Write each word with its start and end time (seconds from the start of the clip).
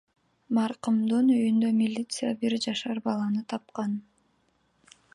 Маркумдун 0.57 1.29
үйүндө 1.35 1.69
милиция 1.83 2.33
бир 2.41 2.57
жашар 2.65 3.05
баланы 3.11 3.47
тапкан. 3.55 3.95